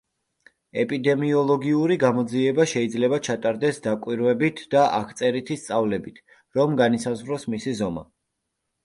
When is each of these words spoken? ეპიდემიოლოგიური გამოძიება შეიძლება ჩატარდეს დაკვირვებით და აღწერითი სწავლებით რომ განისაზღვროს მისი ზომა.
ეპიდემიოლოგიური 0.83 1.97
გამოძიება 2.03 2.65
შეიძლება 2.71 3.19
ჩატარდეს 3.27 3.81
დაკვირვებით 3.89 4.63
და 4.77 4.87
აღწერითი 5.01 5.59
სწავლებით 5.65 6.19
რომ 6.61 6.75
განისაზღვროს 6.81 7.47
მისი 7.57 7.77
ზომა. 7.83 8.05